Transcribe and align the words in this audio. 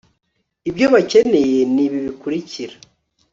ibyo 0.69 0.85
bakeneye 0.93 1.59
ni 1.73 1.85
bi 1.91 1.99
bikurikira 2.05 2.75